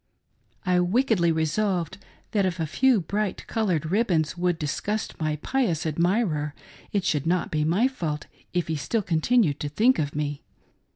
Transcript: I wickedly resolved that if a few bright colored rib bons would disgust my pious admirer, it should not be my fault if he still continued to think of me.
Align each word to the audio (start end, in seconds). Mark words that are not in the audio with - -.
I 0.65 0.79
wickedly 0.79 1.31
resolved 1.31 1.99
that 2.31 2.43
if 2.43 2.59
a 2.59 2.65
few 2.65 2.99
bright 3.01 3.45
colored 3.45 3.91
rib 3.91 4.07
bons 4.07 4.35
would 4.35 4.57
disgust 4.57 5.19
my 5.19 5.35
pious 5.35 5.85
admirer, 5.85 6.55
it 6.91 7.03
should 7.05 7.27
not 7.27 7.51
be 7.51 7.63
my 7.63 7.87
fault 7.87 8.25
if 8.51 8.67
he 8.67 8.77
still 8.77 9.03
continued 9.03 9.59
to 9.59 9.69
think 9.69 9.99
of 9.99 10.15
me. 10.15 10.41